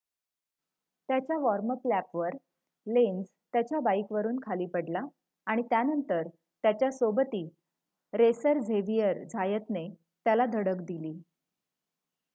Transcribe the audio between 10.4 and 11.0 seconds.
धडक